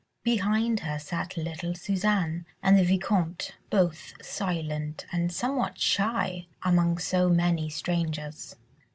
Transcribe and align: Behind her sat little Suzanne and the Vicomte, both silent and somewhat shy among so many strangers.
Behind 0.23 0.79
her 0.79 0.97
sat 0.97 1.37
little 1.37 1.75
Suzanne 1.75 2.47
and 2.63 2.75
the 2.75 2.83
Vicomte, 2.83 3.53
both 3.69 4.13
silent 4.19 5.05
and 5.11 5.31
somewhat 5.31 5.79
shy 5.79 6.47
among 6.63 6.97
so 6.97 7.29
many 7.29 7.69
strangers. 7.69 8.55